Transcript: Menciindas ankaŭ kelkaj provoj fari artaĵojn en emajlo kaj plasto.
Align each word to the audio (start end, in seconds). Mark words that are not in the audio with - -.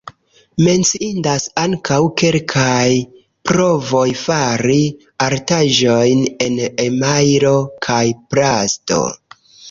Menciindas 0.65 1.43
ankaŭ 1.63 1.97
kelkaj 2.21 2.87
provoj 3.49 4.05
fari 4.21 4.77
artaĵojn 5.25 6.23
en 6.47 6.57
emajlo 6.87 7.53
kaj 7.89 8.01
plasto. 8.35 8.99